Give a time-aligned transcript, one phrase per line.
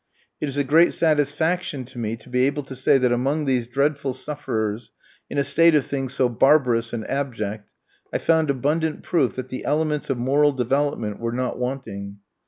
[0.39, 3.67] It is a great satisfaction to me to be able to say that among these
[3.67, 4.91] dreadful sufferers,
[5.29, 7.69] in a state of things so barbarous and abject,
[8.11, 12.17] I found abundant proof that the elements of moral development were not wanting.